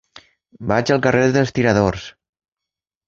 [0.71, 2.09] Vaig al carrer dels Tiradors.